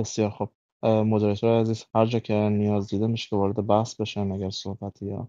[0.00, 0.50] بسیار خوب.
[0.82, 5.28] مدیریتور عزیز هر جا که نیاز دیده میشه که وارد بحث بشن اگر صحبتی یا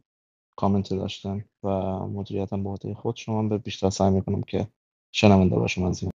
[0.55, 1.69] کامنتی داشتن و
[2.07, 4.67] مدیریتم به عهده خود شما به بیشتر سعی می‌کنم که
[5.11, 6.11] شنونده باشم از این.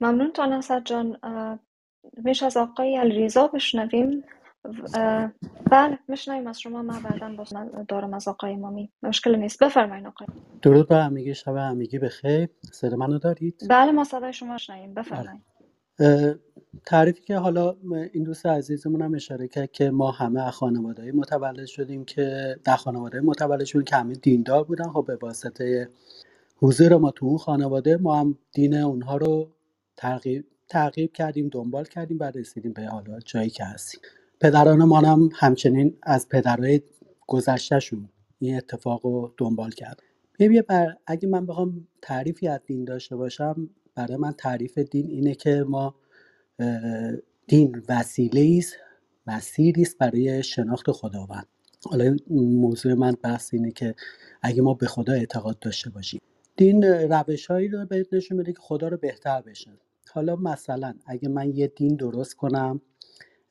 [0.00, 1.18] ممنون تا نصر جان.
[2.24, 4.24] میش از آقای الریزا بشنویم.
[5.70, 6.82] بله میشنویم از شما.
[6.82, 7.44] من بعدا
[7.88, 8.92] دارم از آقای امامی.
[9.02, 9.64] مشکل نیست.
[9.64, 10.26] بفرمایید آقای.
[10.62, 12.48] درود به همگی شب همگی بخیر.
[12.72, 14.94] صدا منو دارید؟ بله ما صدای شما شنویم.
[14.94, 15.42] بفرمایید
[16.84, 17.76] تعریفی که حالا
[18.12, 22.76] این دوست عزیزمون هم اشاره کرد که ما همه از خانواده متولد شدیم که در
[22.76, 25.88] خانواده متولد شدیم که همه دیندار بودن خب به واسطه
[26.56, 29.50] حضور ما تو اون خانواده ما هم دین اونها رو
[29.96, 34.00] ترغیب تعقیب کردیم دنبال کردیم و رسیدیم به حالا جایی که هستیم.
[34.40, 36.82] پدران ما هم همچنین از پدرهای
[37.26, 40.02] گذشتهشون این اتفاق رو دنبال کرد
[40.38, 45.34] ببین بر اگه من بخوام تعریفی از دین داشته باشم برای من تعریف دین اینه
[45.34, 45.94] که ما
[47.46, 48.76] دین وسیله است
[49.26, 51.46] مسیری است برای شناخت خداوند.
[51.84, 53.94] حالا موضوع من بحث اینه که
[54.42, 56.20] اگه ما به خدا اعتقاد داشته باشیم.
[56.56, 59.78] دین روشهایی رو بهت نشون میده که خدا رو بهتر بشن.
[60.12, 62.80] حالا مثلا اگه من یه دین درست کنم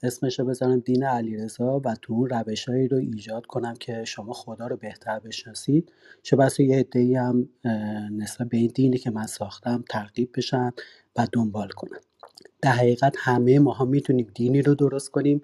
[0.03, 4.67] اسمش رو بذارم دین علیرضا و تو اون روشهایی رو ایجاد کنم که شما خدا
[4.67, 5.92] رو بهتر بشناسید
[6.23, 7.50] چه بسا یه عده‌ای هم
[8.12, 10.72] نسبت به این دینی که من ساختم ترغیب بشن
[11.17, 12.00] و دنبال کنن.
[12.61, 15.41] در حقیقت همه ماها می‌تونیم دینی رو درست کنیم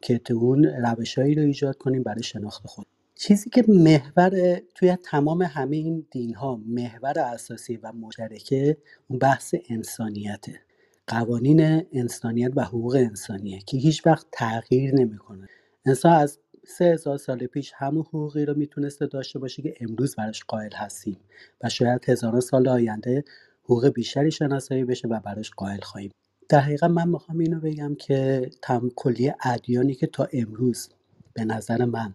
[0.00, 2.86] که تو اون روشهایی رو ایجاد کنیم برای شناخت خود.
[3.14, 8.76] چیزی که محور توی تمام همه این دین ها محور اساسی و مشترکه
[9.08, 10.60] اون بحث انسانیته.
[11.06, 15.48] قوانین انسانیت و حقوق انسانیه که هیچ وقت تغییر نمی‌کنه.
[15.86, 20.44] انسان از سه هزار سال پیش همون حقوقی رو می‌تونسته داشته باشه که امروز براش
[20.44, 21.16] قائل هستیم
[21.62, 23.24] و شاید هزاران سال آینده
[23.64, 26.10] حقوق بیشتری شناسایی بشه و براش قائل خواهیم.
[26.48, 30.88] در حقیقت من می‌خوام اینو بگم که تم کلیه ادیانی که تا امروز
[31.34, 32.14] به نظر من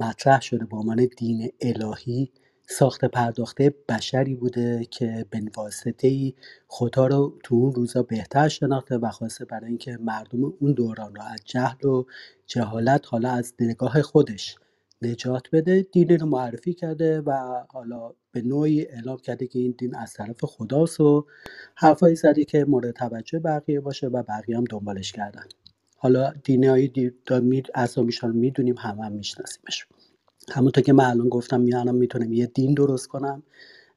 [0.00, 2.32] مطرح شده به عنوان دین الهی
[2.70, 6.34] ساخته پرداخته بشری بوده که به واسطه
[6.68, 11.22] خدا رو تو اون روزا بهتر شناخته و خواسته برای اینکه مردم اون دوران رو
[11.22, 12.04] از جهل و
[12.46, 14.56] جهالت حالا از نگاه خودش
[15.02, 19.94] نجات بده دینی رو معرفی کرده و حالا به نوعی اعلام کرده که این دین
[19.94, 21.26] از طرف خداست و
[21.74, 25.44] حرفایی زده که مورد توجه بقیه باشه و بقیه هم دنبالش کردن.
[25.96, 27.12] حالا دینایی دی...
[27.74, 29.86] اسامیشان می‌دونیم همه هم میشناسیمش.
[30.50, 33.42] همونطور که من الان گفتم میانم می‌تونم یه دین درست کنم.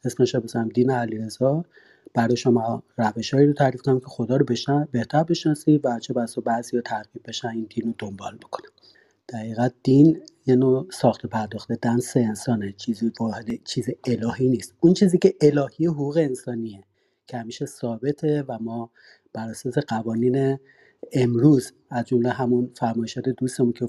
[0.06, 1.66] اسمش رو بزنم دین علیرضا.
[2.14, 6.42] برای شما روشهایی رو تعریف کنم که خدا رو بشن بهتر بشناسی و چه بسا
[6.42, 8.70] بعضی رو ترغیب بشن این دین رو دنبال بکنم.
[9.30, 14.74] دقیقت دین یه نوع ساخت پرداخته دنس انسانه چیزی واحد چیز الهی نیست.
[14.82, 16.84] اون چیزی که الهی حقوق انسانیه
[17.28, 18.92] که همیشه ثابته و ما
[19.34, 20.58] بر اساس قوانین
[21.14, 23.88] امروز از جمله همون فرمایشات دوستمون که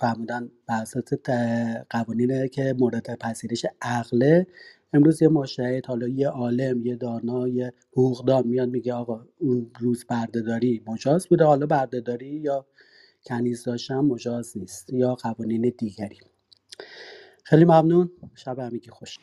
[0.00, 1.04] فرمودن بر اساس
[1.90, 4.46] قوانین که مورد پذیرش عقله
[4.92, 10.04] امروز یه مشاهد حالا یه عالم یه دانا یه حقوقدان میاد میگه آقا اون روز
[10.08, 12.66] بردهداری مجاز بوده حالا بردهداری یا
[13.26, 16.20] کنیز داشتن مجاز نیست یا قوانین دیگری.
[17.44, 18.10] خیلی ممنون.
[18.34, 19.18] شب همگی خوش.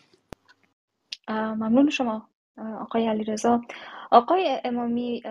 [1.29, 3.61] ممنون شما آقای علیرضا.
[4.11, 5.23] آقای امامی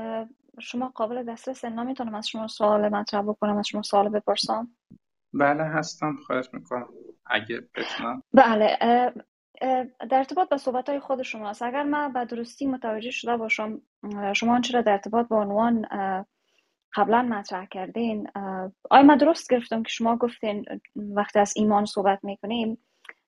[0.60, 4.68] شما قابل دسترس نمی‌تونم از شما سوال مطرح بکنم از شما سوال بپرسم؟
[5.34, 6.16] بله هستم.
[6.26, 6.88] خواهش می‌کنم.
[7.26, 8.22] اگه بتونم.
[8.32, 8.76] بله
[10.10, 13.82] در ارتباط با صحبت های خود شما است اگر من به درستی متوجه شده باشم
[14.32, 15.86] شما آنچه را در ارتباط با عنوان
[16.94, 18.28] قبلا مطرح کردین
[18.90, 20.64] آیا من درست گرفتم که شما گفتین
[20.96, 22.78] وقتی از ایمان صحبت می‌کنیم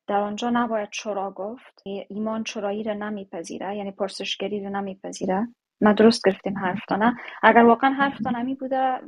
[0.06, 5.48] در آنجا نباید چرا گفت ایمان چرایی را نمیپذیره یعنی پرسشگری را نمیپذیره.
[5.80, 9.00] من درست گرفتیم حرف نه؟ اگر واقعا حرف نمی بوده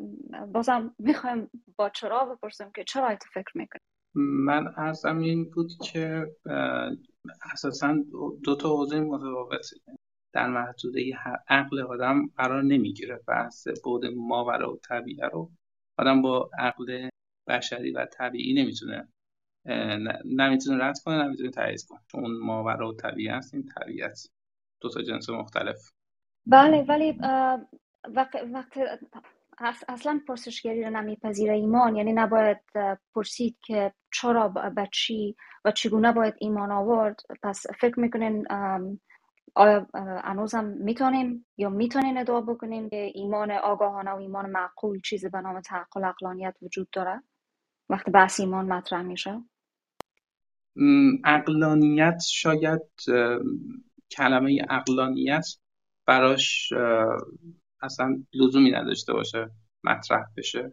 [0.52, 3.82] بازم می‌خوایم با چرا بپرسیم که چرا ایت فکر می‌کنیم
[4.14, 6.26] من ارزم این بود که
[7.52, 7.94] اساسا
[8.44, 9.66] دو تا حوزه متفاوت
[10.32, 11.14] در محدوده
[11.48, 15.50] عقل آدم قرار نمی‌گیره بحث بود ماورا و طبیعه رو.
[15.98, 17.08] آدم با عقل
[17.48, 19.08] بشری و طبیعی نمی‌تونه
[20.24, 22.00] نمی‌تونه رد کنه نمی‌تونه تایید کنه.
[22.06, 24.28] چون ماورا و طبیعه هست این طبیعت.
[24.80, 25.90] دو تا جنس مختلف.
[26.46, 27.18] بله ولی
[28.14, 28.78] وقت, وقت
[29.88, 31.96] اصلا پرسشگری رو نمیپذیره ایمان.
[31.96, 32.58] یعنی نباید
[33.14, 37.20] پرسید که چرا به چی و چگونه باید ایمان آورد.
[37.42, 38.46] پس فکر می‌کنین
[39.54, 39.86] آیا
[40.24, 45.60] هنوزم می‌تونیم یا می‌تونین ادعا بکنیم که ایمان آگاهانه و ایمان معقول چیزی به نام
[45.60, 47.22] تعقل اقلانیت وجود داره؟
[47.88, 49.40] وقتی بحث ایمان مطرح میشه؟
[51.24, 52.80] اقلانیت شاید
[54.10, 55.46] کلمه اقلانیت
[56.06, 56.72] براش
[57.82, 59.50] اصلا لزومی نداشته باشه
[59.84, 60.72] مطرح بشه.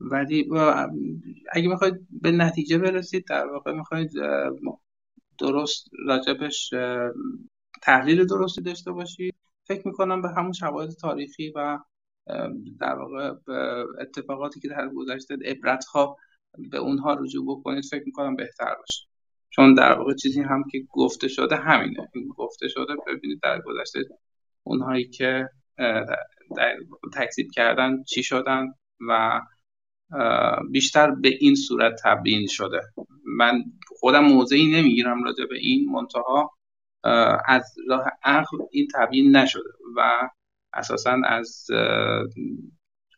[0.00, 0.48] ولی
[1.52, 4.10] اگه می‌خواید به نتیجه برسید در واقع می‌خواید
[5.38, 6.74] درست راجبش
[7.84, 9.34] تحلیل درستی داشته باشید
[9.66, 11.78] فکر می‌کنم به همون شواهد تاریخی و
[12.80, 13.32] در واقع
[14.00, 16.16] اتفاقاتی که در گذشته عبرت ها
[16.70, 19.06] به اونها رجوع بکنید فکر می‌کنم بهتر باشه.
[19.50, 22.08] چون در واقع چیزی هم که گفته شده همینه.
[22.36, 24.00] گفته شده ببینید در گذشته
[24.62, 25.48] اونهایی که
[27.14, 28.66] تکذیب کردن چی شدن
[29.08, 29.40] و
[30.70, 32.80] بیشتر به این صورت تبیین شده.
[33.24, 36.50] من خودم موضعی نمی‌گیرم راجع به این منتها.
[37.46, 40.28] از راه عقل این تبیین نشده و
[40.72, 41.66] اساسا از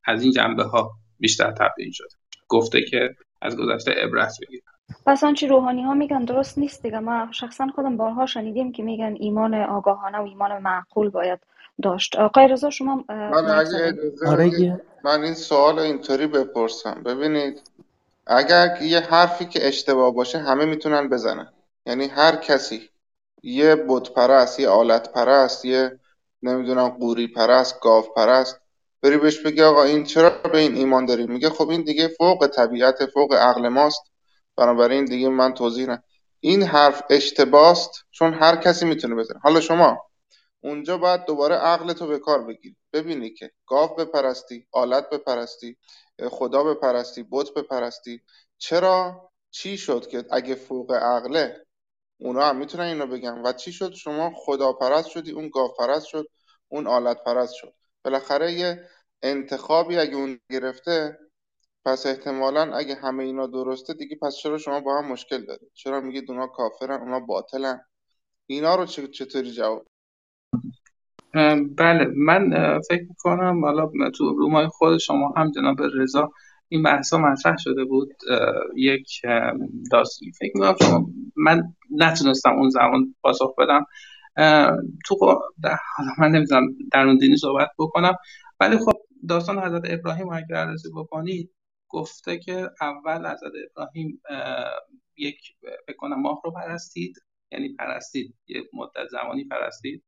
[0.05, 2.09] از این جنبه ها بیشتر تبیین شده.
[2.49, 4.63] گفته که از گذشته عبرت بگیر
[5.07, 6.99] پس آنچه روحانی ها میگن درست نیست دیگه.
[6.99, 11.39] ما شخصا خودم بارها شنیدیم که میگن ایمان آگاهانه و ایمان معقول باید
[11.83, 12.17] داشت.
[12.17, 13.95] آقای رضا شما من اگه
[14.27, 17.03] آره من این سوال اینطوری بپرسم.
[17.07, 17.71] ببینید
[18.27, 21.53] اگر یه حرفی که اشتباه باشه همه می‌تونن بزنن.
[21.87, 22.91] یعنی هر کسی
[23.43, 26.01] یه بت پرست یه آلت پرست یه
[26.43, 28.61] نمی‌دونم قوری پرست گاو پرست
[29.03, 32.47] بری بهش بگی آقا این چرا به این ایمان داری؟ میگه خب این دیگه فوق
[32.47, 34.03] طبیعت فوق عقل ماست.
[34.57, 36.03] بنابراین دیگه من توضیح نه
[36.41, 39.41] این حرف اشتباست چون هر کسی می‌تونه بزنه.
[39.43, 40.03] حالا شما
[40.61, 42.77] اونجا باید دوباره عقل تو به کار بگیری.
[42.93, 45.77] ببینی که گاو بپرستی آلت بپرستی
[46.31, 48.21] خدا بپرستی بت بپرستی.
[48.59, 51.66] چرا؟ چی شد که اگه فوق عقله
[52.19, 53.43] اونا هم می‌تونن اینو بگن.
[53.45, 56.29] و چی شد؟ شما خدا پرست شدی اون گاو پرست شد
[56.69, 57.75] اون آلت پرست شد.
[58.05, 58.81] بالاخره یه
[59.23, 61.19] انتخابی اگه اون گرفته
[61.85, 66.01] پس احتمالا اگه همه اینا درسته دیگه پس چرا شما با هم مشکل دارید؟ چرا
[66.01, 67.81] میگید اونا کافرن اونا باطلن؟
[68.47, 69.87] اینا رو چطوری جواب
[71.77, 72.05] بله.
[72.17, 72.51] من
[72.89, 76.33] فکر می‌کنم حالا تو رومای خود شما هم جناب رضا
[76.69, 78.15] این بحثا مطرح شده بود
[78.77, 79.23] یک
[79.93, 83.85] داستی فکر می‌کنم شما من نتونستم اون زمان پاسخ بدم.
[85.07, 88.15] تو حالا من نمی‌دونم در اون دینی صحبت بکنم
[88.61, 88.93] ولی خب
[89.29, 91.51] داستان حضرت ابراهیم اگر بررسی بکنید
[91.89, 94.23] گفته که اول حضرت ابراهیم
[95.17, 95.41] یک
[95.87, 97.17] فکر کنم ماه رو پرستید
[97.53, 100.05] یعنی پرستید یک مدت زمانی پرستید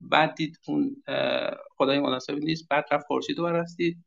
[0.00, 1.02] بعد دید اون
[1.76, 4.04] خدای مناسبی نیست بعد رفت خورشید رو پرستید.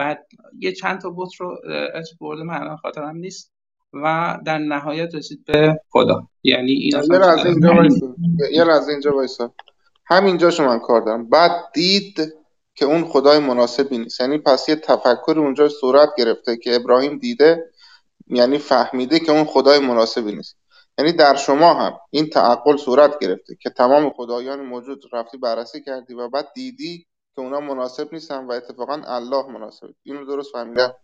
[0.00, 0.26] بعد
[0.58, 1.58] یه چند تا بت رو
[1.94, 3.52] اسم برده من خاطرم نیست
[3.92, 6.28] و در نهایت رسید به خدا.
[6.42, 8.14] یعنی این یه از اینجا وایسا.
[8.52, 9.54] یه از اینجا وایسا.
[10.06, 11.28] همینجا شما کار دارم.
[11.28, 12.34] بعد دید
[12.74, 14.20] که اون خدای مناسبی نیست.
[14.20, 17.70] یعنی پس یه تفکر اونجا صورت گرفته که ابراهیم دیده
[18.26, 20.56] یعنی فهمیده که اون خدای مناسبی نیست.
[20.98, 26.14] یعنی در شما هم این تعقل صورت گرفته که تمام خدایان موجود رفتی بررسی کردی
[26.14, 27.06] و بعد دیدی
[27.36, 29.86] که اونا مناسب نیستن و اتفاقا الله مناسب.
[30.02, 30.94] اینو درست فهمیدم.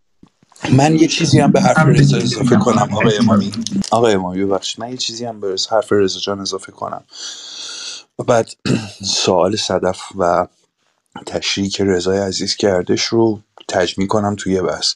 [0.73, 3.53] من یه چیزی هم به حرف رضا اضافه کنم آقای امامی.
[3.91, 4.81] آقای امامی ببخشید.
[4.81, 7.05] من یه چیزی هم به حرف رضا جان اضافه کنم.
[8.19, 8.51] و بعد
[9.25, 10.47] سوال صدف و
[11.27, 14.95] تشریحی که رضای عزیز کردش رو تجمیع کنم توی بحث.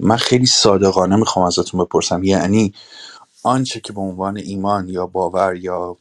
[0.00, 2.24] من خیلی صادقانه می‌خوام ازتون بپرسم.
[2.24, 2.74] یعنی
[3.42, 5.96] آنچه که به عنوان ایمان یا باور یا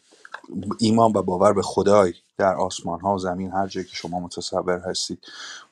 [0.79, 4.79] ایمان و باور به خدای در آسمان ها و زمین هر جایی که شما متصور
[4.89, 5.19] هستید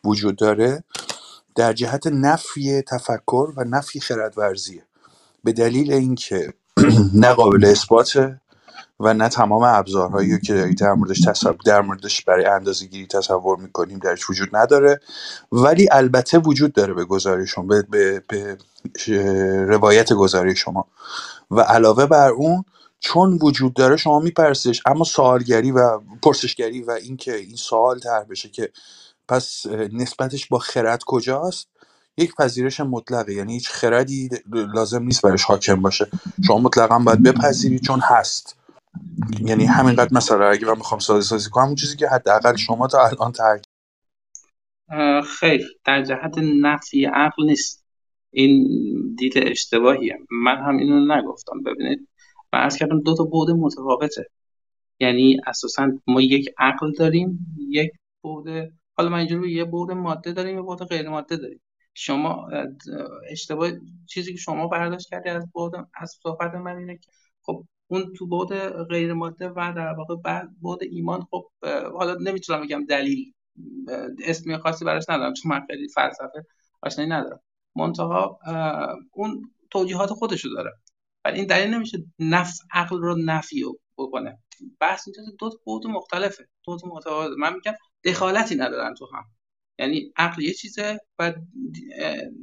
[0.03, 0.84] وجود داره
[1.56, 4.84] در جهت نفی تفکر و نفی خردورزیه.
[5.44, 6.53] به دلیل اینکه
[7.24, 8.41] نه قابل اثباته
[9.00, 14.00] و نه تمام ابزارهایی که در موردش تصور در موردش برای اندازه گیری تصور می‌کنیم
[14.00, 15.00] درش وجود نداره.
[15.51, 18.58] ولی البته وجود داره به گزارش شما به, به, به
[19.68, 20.88] روایت گزارش شما.
[21.51, 22.65] و علاوه بر اون
[23.03, 28.50] چون وجود داره شما میپرسیش اما سوالگری و پرسشگری و اینکه این سوال طرح بشه
[28.50, 28.72] که
[29.27, 31.67] پس نسبتش با خرد کجاست
[32.17, 33.34] یک پذیرش مطلقه.
[33.34, 34.29] یعنی هیچ خردی
[34.74, 36.08] لازم نیست برش حاکم باشه.
[36.48, 38.58] شما مطلقا باید بپذیرید چون هست.
[39.39, 43.08] یعنی همینقدر مثلا اگه من می‌خوام سازی سازی کنم اون چیزی که حداقل شما تا
[43.08, 43.63] الان ترک
[45.39, 45.67] خیر.
[45.86, 47.84] در جهت نفی عقل نیست.
[48.31, 48.67] این
[49.17, 50.17] دید اشتباهیه.
[50.46, 51.63] من هم اینو نگفتم.
[51.63, 52.08] ببینید
[52.53, 54.25] من از کردم دو تا بود متفاوته.
[55.00, 57.91] یعنی اساسا ما یک عقل داریم یک
[58.22, 58.48] بود
[58.98, 61.62] حالا من اینجوری یه بود ماده داریم یه بود غیر ماده داریم.
[61.93, 62.48] شما
[63.29, 63.70] اشتباه
[64.10, 68.27] چیزی که شما برداشت کردی از بود از صحبت من اینه که خب اون تو
[68.27, 68.53] بود
[68.89, 70.50] غیر ماده و در واقع بعد
[70.91, 71.46] ایمان خب
[71.93, 73.34] حالا نمی‌تونم بگم دلیل
[74.25, 76.46] اسمی خاصی براش ندارم چون من خیلی فلسفه
[76.81, 77.39] آشنایی ندارم.
[77.75, 78.39] منتها
[79.12, 80.72] اون توجیهات خودشو داره.
[81.25, 83.65] ولی این دلیل نمیشه نفس عقل رو نفی
[83.97, 84.37] بکنه.
[84.79, 86.47] بحث اینجا دو بود مختلفه.
[86.65, 87.73] دو متفاوت من میگم
[88.03, 89.23] دخالتی ندارن تو هم.
[89.79, 91.33] یعنی عقل یه چیزه و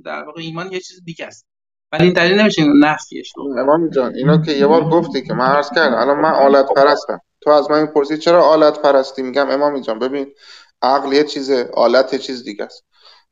[0.05, 1.47] در واقع ایمان یه چیز دیگه است.
[1.93, 5.47] ولی این دلیل نمیشه نفیش رو امام جان اینو که یه بار گفتی که من
[5.47, 5.95] عرض کردم.
[5.97, 7.21] الان من آلت پرستم.
[7.41, 10.33] تو از من می‌پرسی چرا آلت پرستی؟ میگم امام جان ببین
[10.83, 12.85] عقل یه چیزه آلت یه چیز دیگه است.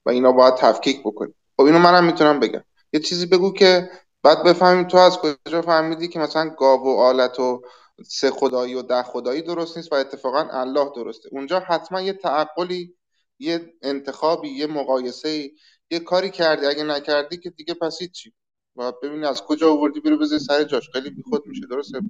[0.07, 1.33] و اینا باید تفکیک بکنی.
[1.57, 2.65] خب اینو منم می‌تونم بگم.
[2.93, 3.91] یه چیزی بگو که
[4.27, 7.63] بعد بفهمیم تو از کجا فهمیدی که مثلا گاو و آلت و
[8.05, 11.29] سه خدایی و ده خدایی درست نیست و اتفاقا الله درسته.
[11.33, 12.95] اونجا حتما یه تعقلی
[13.39, 15.51] یه انتخابی یه مقایسه
[15.91, 16.67] یه کاری کردی.
[16.67, 18.33] اگه نکردی که دیگه پس چی
[18.77, 20.91] و ببینی از کجا آوردی بیرو بذاری سر جاش.
[20.93, 21.67] خیلی بیخود میشه.
[21.71, 22.01] درسته؟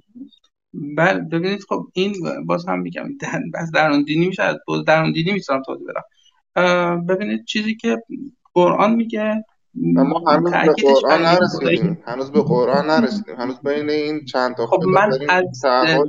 [0.73, 2.13] بله ببینید خب این
[2.45, 3.17] باز هم میگم.
[3.53, 4.57] بس درون دینی میشه از
[4.87, 7.05] درون دینی می‌تونم توضیح بدم.
[7.05, 8.03] ببینید چیزی که
[8.53, 9.45] قرآن میگه
[9.81, 12.03] ما هنوز به قرآن نرسیدیم.
[12.05, 13.35] هنوز به قرآن نرسیدیم.
[13.35, 15.45] هنوز بین این چند تا خب من از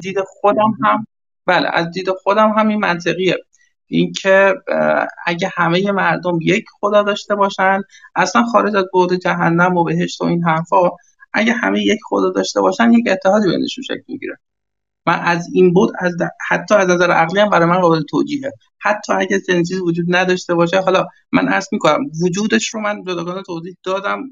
[0.03, 1.07] دید خودم هم
[1.47, 3.37] بله از دید خودم هم این منطقیه.
[3.87, 4.55] اینکه
[5.27, 7.81] اگه همه مردم یک خدا داشته باشن
[8.15, 10.91] اصلا خارج از بعد جهنم و بهشت و این حرفا
[11.33, 14.37] اگه همه یک خدا داشته باشن یک اتحادی بینشون شکل می‌گیره.
[15.09, 16.13] من از این بود از
[16.49, 18.53] حتی از نظر عقلی هم برای من قابل توجیهه.
[18.81, 23.75] حتی اگه چنین وجود نداشته باشه حالا من عرض می‌کنم وجودش رو من جداگانه توضیح
[23.85, 24.23] دادم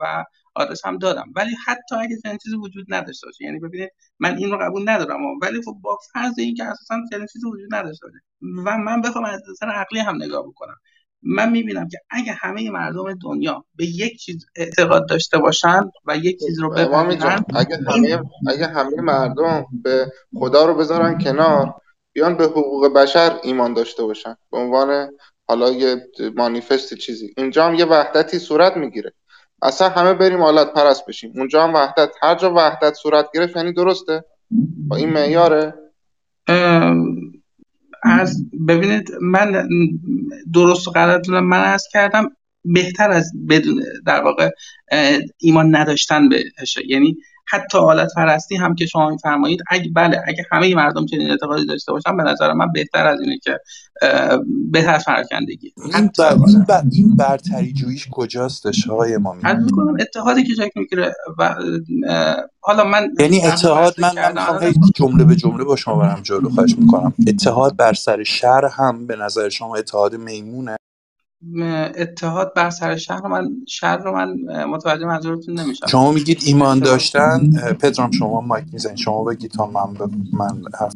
[0.00, 0.24] و
[0.54, 1.26] آدرس هم دادم.
[1.36, 5.62] ولی حتی اگه چنین وجود نداشته باشه یعنی ببینید من این رو قبول ندارم ولی
[5.64, 8.18] خب با فرض اینکه اساسا چنین وجود نداشته باشه
[8.66, 10.76] و من بخوام از نظر عقلی هم نگاه بکنم.
[11.22, 16.38] من می‌بینم که اگه همه مردم دنیا به یک چیز اعتقاد داشته باشن و یک
[16.46, 21.74] چیز رو بپذیرن اگه همه اگه همه مردم به خدا رو بذارن کنار
[22.12, 24.36] بیان به حقوق بشر ایمان داشته باشن.
[24.52, 25.10] به عنوان
[25.48, 27.34] حالا یه مانیفست چیزی.
[27.36, 29.12] اینجا هم یه وحدتی صورت می‌گیره.
[29.62, 31.32] اصلا همه بریم آلت پرست بشیم.
[31.36, 34.24] اونجا هم وحدت هر جا وحدت صورت گرفت یعنی درسته؟
[34.88, 35.74] با این معیاره؟
[38.02, 39.68] از ببینید من
[40.54, 42.30] درست و غلط من از کردم
[42.64, 44.50] بهتر از بدون در واقع
[45.38, 46.78] ایمان نداشتن بهش.
[46.86, 47.16] یعنی
[47.50, 51.92] حتی حالت فرستی هم که شما میفرمایید اگه بله اگه همه مردم چنین اعتقادی داشته
[51.92, 53.58] باشن به نظر من بهتر از اینه که
[54.70, 56.36] بهتر از فرکندگی این, بر...
[56.46, 56.82] این, بر...
[56.92, 61.54] این برتری جوییش کجاستش های امامی؟ از می‌کنم اتحادی که شکل می‌گیره و
[62.60, 66.74] حالا من یعنی اتحاد من, من می‌خوام جمله به جمله با شما برم جلو خواهش
[66.78, 67.12] می‌کنم.
[67.28, 70.76] اتحاد بر سر شهر هم به نظر شما اتحاد میمونه؟
[71.94, 75.86] اتحاد بر سر شهر من شهر رو من متوجه منظورتون نمیشم.
[75.86, 78.96] شما میگید ایمان داشتن پدرام شما مایک می‌زنید.
[78.96, 80.02] شما بگید تا من ب...
[80.32, 80.94] من حرف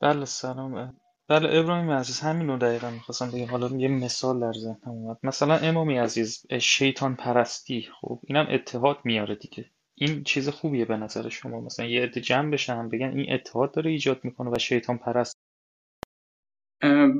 [0.00, 0.94] بله سلام.
[1.28, 3.46] بله ابراهیم عزیز همین رو دقیقا می‌خواستم بگم.
[3.46, 5.16] حالا یه مثال در ذهنم اومد.
[5.22, 7.88] مثلا امامی عزیز شیطان پرستی.
[8.00, 9.70] خب اینم اتحاد میاره دیگه.
[9.94, 11.60] این چیز خوبیه به نظر شما.
[11.60, 15.36] مثلا یه عده جمع بشن بگن این اتحاد داره ایجاد می‌کنه و شیطان پرست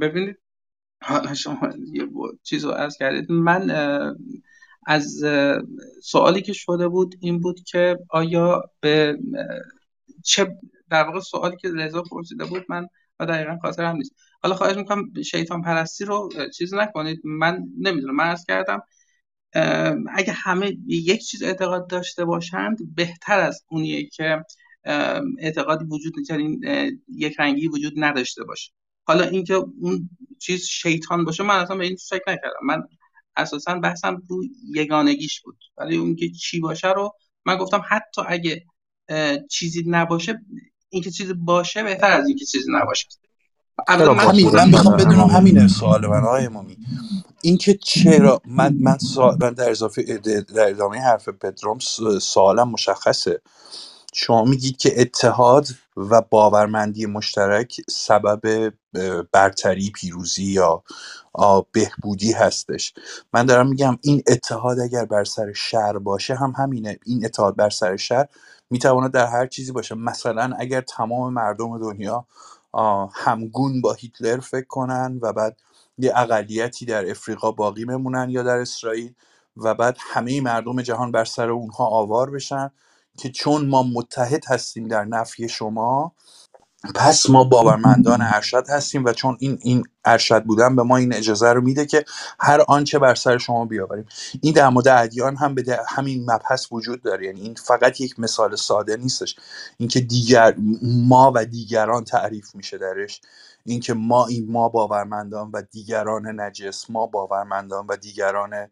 [0.00, 0.36] ببینید
[1.02, 2.08] حالا شما یه
[2.42, 3.32] چیز رو عرض کردید.
[3.32, 3.70] من
[4.86, 5.24] از
[6.02, 9.18] سوالی که شده بود این بود که آیا به
[10.24, 10.56] چه
[10.90, 12.86] در واقع سوالی که رضا پرسیده بود من
[13.20, 14.12] و دقیقا خاطرم نیست.
[14.42, 17.20] حالا خواهش می‌کنم شیطان پرستی رو چیز نکنید.
[17.24, 18.16] من نمی‌دونم.
[18.16, 18.82] من عرض کردم
[20.08, 24.44] اگه همه یک چیز اعتقاد داشته باشند بهتر از اونیه که
[25.38, 26.64] اعتقادی وجود چنین
[27.08, 28.72] یک رنگی وجود نداشته باشه.
[29.04, 32.66] حالا اینکه اون چیز شیطان باشه من اصلا به این فکر نکردم.
[32.66, 32.82] من
[33.36, 35.58] اساسا بحثم رو یگانگیش بود.
[35.78, 37.14] ولی اون که چی باشه رو
[37.44, 38.64] من گفتم حتی اگه
[39.50, 40.40] چیزی نباشه
[40.88, 43.06] اینکه چیزی باشه بهتر از اینکه چیزی نباشه.
[43.88, 46.76] همین من می‌خوام بدونم همین سوال من آقای امامی
[47.42, 50.02] اینکه چرا من من, سوال من در اضافه
[50.54, 51.78] در ادامه حرف پدرام
[52.20, 53.40] سوالم مشخصه.
[54.14, 55.66] شما میگید که اتحاد
[55.96, 58.72] و باورمندی مشترک سبب
[59.32, 60.84] برتری پیروزی یا
[61.72, 62.94] بهبودی هستش.
[63.34, 66.98] من دارم میگم این اتحاد اگر بر سر شهر باشه هم همینه.
[67.06, 68.26] این اتحاد بر سر شهر
[68.70, 69.94] می‌تواند در هر چیزی باشه.
[69.94, 72.26] مثلا اگر تمام مردم دنیا
[73.14, 75.56] همگون با هیتلر فکر کنن و بعد
[75.98, 79.14] یه اقلیتی در افریقا باقی بمونن یا در اسرائیل
[79.56, 82.70] و بعد همه مردم جهان بر سر اونها آوار بشن
[83.18, 86.12] که چون ما متحد هستیم در نفی شما
[86.94, 91.52] پس ما باورمندان ارشد هستیم و چون این این ارشد بودن به ما این اجازه
[91.52, 92.04] رو میده که
[92.40, 94.06] هر آنچه بر سر شما بیاوریم.
[94.42, 97.26] این در مورد ادیان هم به همین مبحث وجود داره.
[97.26, 99.36] یعنی این فقط یک مثال ساده نیستش.
[99.78, 103.20] اینکه دیگر ما و دیگران تعریف میشه درش.
[103.64, 108.68] اینکه ما این ما باورمندان و دیگران نجس ما باورمندان و دیگران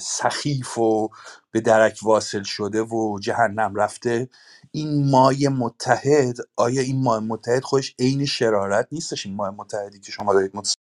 [0.00, 1.08] سخیف و
[1.50, 4.28] به درک واصل شده و جهنم رفته.
[4.76, 10.12] این مای متحد آیا این مای متحد خودش عین شرارت نیستش این مای متحدی که
[10.12, 10.74] شما دارید متص...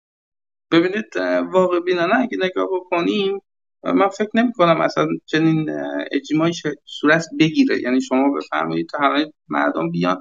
[0.73, 1.05] ببینید
[1.53, 3.41] واقع بینانه اگه نگاه بکنیم
[3.85, 5.71] من فکر نمی کنم اصلا چنین
[6.13, 6.53] اجماعی
[6.85, 10.21] صورت بگیره یعنی شما بفرمایید تا همه مردم بیان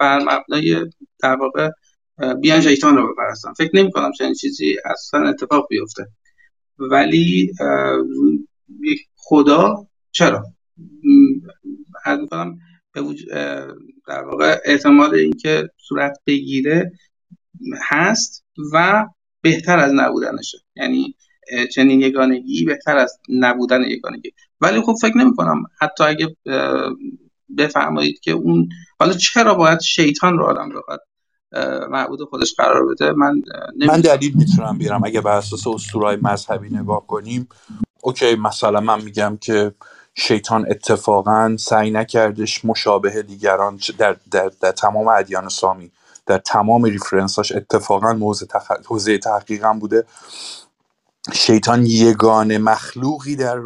[0.00, 0.86] بر مبنای
[1.22, 1.70] در واقع
[2.40, 6.06] بیان شیطان رو بپرستن فکر نمی کنم چنین چیزی اصلا اتفاق بیفته
[6.78, 7.52] ولی
[9.16, 10.44] خدا چرا
[12.04, 12.67] از کنم به
[14.06, 16.92] در واقع احتمال اینکه صورت بگیره
[17.88, 19.06] هست و
[19.40, 20.58] بهتر از نبودنشه.
[20.76, 21.14] یعنی
[21.74, 24.32] چنین یگانگی بهتر از نبودن یگانگی.
[24.60, 26.36] ولی خب فکر نمی کنم حتی اگه
[27.58, 28.68] بفرمایید که اون
[29.00, 31.00] حالا چرا باید شیطان رو آدم بخواد
[31.90, 33.42] معبود خودش قرار بده؟ من
[33.86, 35.04] من دلیل می‌تونم بیارم.
[35.04, 37.48] اگه بر اساس اسطورهای مذهبی نگاه کنیم
[38.02, 39.72] اوکی مثلا من میگم که
[40.18, 45.92] شیطان اتفاقا سعی نکردش مشابه دیگران در, در, در تمام ادیان سامی
[46.26, 48.72] در تمام ریفرنساش اتفاقا موضع تخ...
[48.86, 50.04] حوزه تحقیقم بوده.
[51.34, 53.60] شیطان یگانه مخلوقی در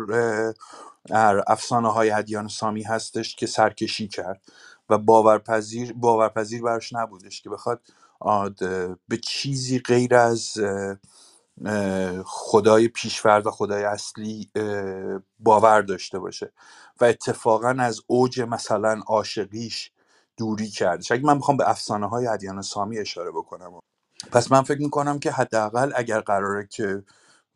[1.46, 4.42] افسانه های ادیان سامی هستش که سرکشی کرد
[4.90, 7.80] و باورپذیر باورپذیر براش نبودش که بخواد
[9.08, 10.52] به چیزی غیر از
[12.24, 14.50] خدای پیشورد و خدای اصلی
[15.38, 16.52] باور داشته باشه
[17.00, 19.92] و اتفاقا از اوج مثلا عاشقیش
[20.36, 21.12] دوری کردش.
[21.12, 23.80] اگه من بخوام به افسانه های ادیان سامی اشاره بکنم.
[24.32, 27.04] پس من فکر می‌کنم که حداقل اگر قراره که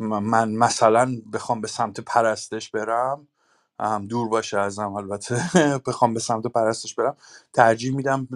[0.01, 3.29] من مثلا بخوام به سمت پرستش برم
[4.11, 5.43] دور باشه ازم البته.
[5.87, 7.17] بخوام به سمت پرستش برم.
[7.55, 8.29] ترجیح میدم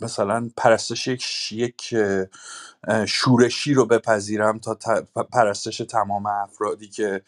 [0.00, 1.08] مثلا پرستش
[1.52, 1.94] یک,
[3.06, 4.74] شورشی رو بپذیرم تا
[5.32, 7.22] پرستش تمام افرادی که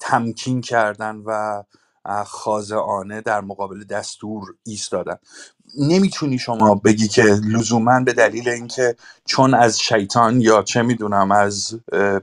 [0.00, 1.62] تمکین کردن و
[2.24, 5.16] خاضعانه در مقابل دستور ایستادن.
[5.78, 11.78] نمی‌تونی شما بگی که لزوما به دلیل اینکه چون از شیطان یا چه می‌دونم از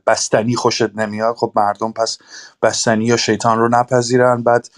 [0.07, 2.17] بستنی خوشت نمیاد خب مردم پس
[2.61, 4.69] بستنی یا شیطان رو نپذیرن بعد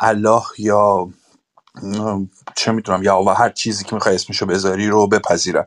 [0.00, 1.08] الله یا
[2.56, 5.64] چه می‌دونم یا هر چیزی که می‌خوای اسمشو بذاری رو بپذیرن.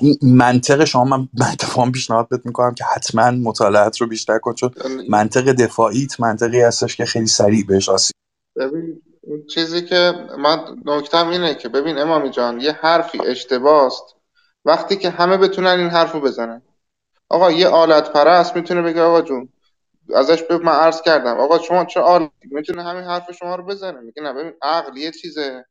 [0.00, 4.70] این منطق شما من اتفاقا پیشنهاد بهت می‌کنم که حتما مطالعت رو بیشتر کن چون
[5.08, 8.16] منطق دفاعیت منطقی هستش که خیلی سریع بهش آسیب
[9.48, 14.04] چیزی که من نکتم اینه که ببین امامی جان یه حرفی اشتباست.
[14.64, 16.62] وقتی که همه بتونن این حرفو بزنن.
[17.28, 19.48] آقا یه آلت پرست می‌تونه بگه آقا جون
[20.14, 21.40] ازش به من عرض کردم.
[21.40, 24.00] آقا شما چه آلت می‌تونه همین حرف شما رو بزنه.
[24.00, 25.64] میگه نه ببین عقل یه چیزه.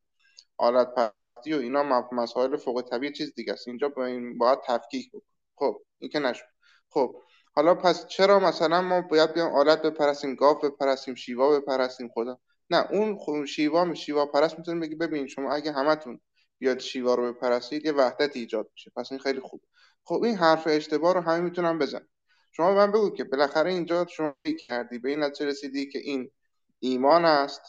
[0.57, 3.67] آلت پرستی و اینا مسائل فوق طبیعی چیز دیگه است.
[3.67, 5.21] اینجا با این باید تفکیک بکن
[5.55, 6.45] خب این که نشد.
[6.89, 7.15] خب
[7.55, 12.39] حالا پس چرا مثلا ما باید بیام آلت بپرستیم گاو بپرستیم شیوا بپرستیم خدا؟
[12.71, 16.19] نه اون شیوا شیوا پرست می‌تونه بگی ببین شما اگه همتون
[16.59, 18.91] بیاد شیوا رو بپرستید یه وحدت ایجاد میشه.
[18.95, 19.61] پس این خیلی خوب
[20.03, 22.07] خب این حرف اشتباه رو همه می‌تونن بزن
[22.51, 24.33] شما من بگو که بالاخره اینجا شما
[24.67, 26.31] کردی به این نتیجه رسیدی که این
[26.79, 27.61] ایمان است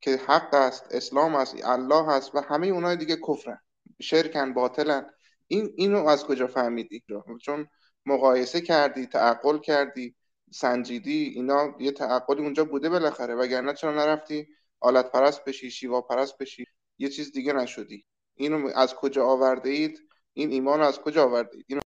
[0.00, 3.58] که حق است اسلام است الله است و همه اونای دیگه کفرن
[4.00, 5.10] شرکن باطلن.
[5.46, 7.02] این اینو از کجا فهمیدی؟
[7.42, 7.66] چون
[8.06, 10.14] مقایسه کردی تعقل کردی.
[10.54, 14.46] سنجیدی اینا یه تعقلی اونجا بوده بالاخره وگرنه چرا نرفتی
[14.80, 16.64] آلت پرست بشی شیوا پرست بشی؟
[16.98, 18.04] یه چیز دیگه نشدی.
[18.34, 20.00] اینو از کجا آورده اید؟
[20.34, 21.80] این ایمان از کجا آورده اید؟ اینو...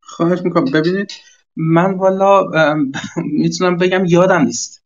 [0.00, 0.64] خواهش می‌کنم.
[0.64, 1.10] ببینید
[1.56, 2.44] من والا
[3.16, 4.84] می‌تونم بگم یادم نیست.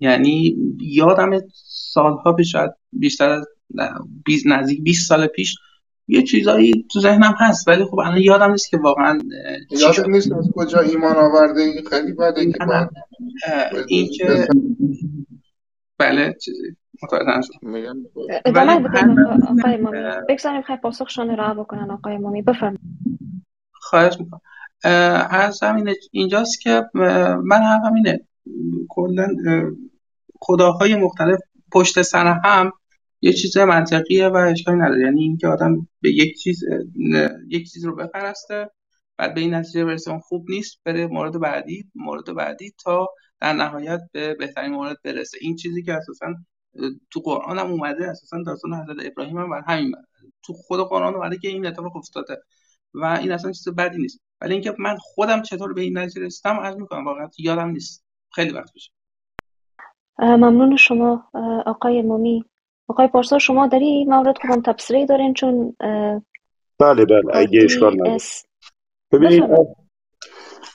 [0.00, 1.30] یعنی یادم
[1.64, 2.56] سالها پیش
[2.92, 3.46] بیشتر از
[4.46, 5.56] نزدیک 20 سال پیش
[6.10, 9.18] یه چیزایی تو ذهنم هست ولی خب الان یادم نیست که واقعا
[9.70, 12.88] یادم نیست از کجا ایمان آورده این خیلی بده که
[13.88, 14.48] این که
[15.98, 16.76] بله چیزی.
[19.62, 19.98] آقای مامی.
[20.28, 22.42] بگذاریم خیلی پاسخشان بکنن آقای مامی.
[22.42, 22.80] بفرمایید.
[23.72, 24.40] خواهش می‌کنم.
[25.30, 26.82] از همین اینجاست که
[27.44, 28.20] من هم همینه
[28.88, 29.28] کلا
[30.40, 31.38] خداهای مختلف
[31.72, 32.72] پشت سر هم
[33.22, 35.04] یه چیز منطقیه و اشکالی نداره.
[35.04, 36.64] یعنی اینکه آدم به یک چیز
[37.48, 38.70] یک چیز رو بپرسته
[39.18, 43.08] بعد به این نتیجه برسه اون خوب نیست بره مورد بعدی مورد بعدی تا
[43.40, 45.38] در نهایت به بهترین مورد برسه.
[45.40, 46.34] این چیزی که اساسا
[47.10, 49.94] تو قرآن هم اومده اساسا داستان حضرت ابراهیم هم بر همین
[50.42, 52.42] تو خود قرآن اومده که این اتفاق افتاده
[52.94, 54.20] و این اصلا چیز بدی نیست.
[54.40, 58.04] ولی اینکه من خودم چطور به این نتیجه رسیدم عرض می‌کنم واقعا یادم نیست.
[58.34, 58.92] خیلی وقت بشه
[60.18, 61.24] ممنون شما
[61.66, 62.44] آقای مومی.
[62.90, 65.76] آقای پارسا شما در این مورد خودم تبصره دارین چون
[66.78, 68.18] بله بله اگه اشکال نداره.
[69.12, 69.44] ببینید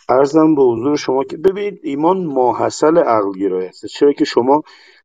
[0.09, 4.61] ارزم به حضور شما که ببینید ایمان ماحصل عقل گرایی هست چرا که شما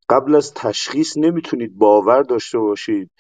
[0.09, 3.11] قبل از تشخیص نمی‌تونید باور داشته باشید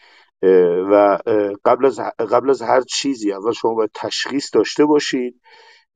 [0.91, 1.19] و
[1.65, 5.41] قبل از قبل از هر چیزی اول شما باید تشخیص داشته باشید.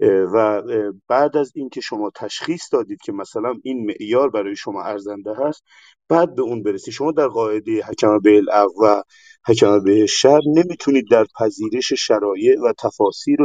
[0.01, 0.63] و
[1.09, 5.63] بعد از اینکه شما تشخیص دادید که مثلا این معیار برای شما ارزنده هست
[6.09, 6.95] بعد به اون برسید.
[6.95, 8.43] شما در قاعده حکم به
[8.83, 9.03] و
[9.47, 13.39] حکم به شر نمی‌تونید در پذیرش شرایع و تفاسیر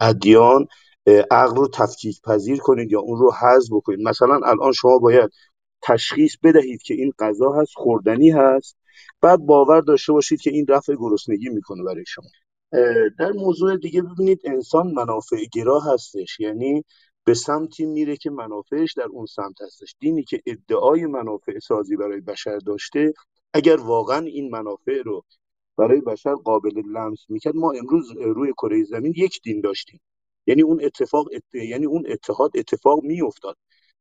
[0.00, 0.66] ادیان
[1.30, 4.00] عقل رو تفکیک پذیر کنید یا اون رو حذف بکنید.
[4.08, 5.30] مثلا الان شما باید
[5.82, 8.76] تشخیص بدهید که این غذا هست خوردنی هست
[9.20, 12.28] بعد باور داشته باشید که این رفع گرسنگی می‌کنه برای شما.
[13.18, 16.40] در موضوع دیگه ببینید انسان منافع گرا هستش.
[16.40, 16.84] یعنی
[17.24, 19.94] به سمتی میره که منافعش در اون سمت هستش.
[20.00, 23.12] دینی که ادعای منافع سازی برای بشر داشته
[23.54, 25.24] اگر واقعا این منافع رو
[25.76, 30.00] برای بشر قابل لمس می‌کرد ما امروز روی کره زمین یک دین داشتیم.
[30.46, 33.56] یعنی اون اتفاق یعنی اون اتحاد اتفاق میافتاد.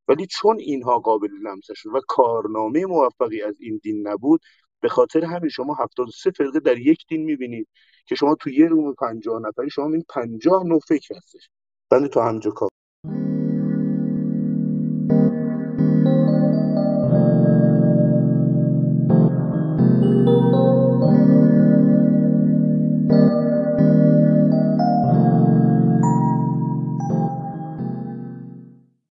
[0.08, 4.42] ولی چون اینها قابل لمسش و کارنامه موفقی از این دین نبود
[4.86, 7.68] به خاطر همین شما 73 فرقه در یک دین می‌بینید
[8.06, 11.50] که شما تو یه روم 50 نفری شما این 50 نوع فکر هستش.
[11.90, 12.70] بنده تا همجا کار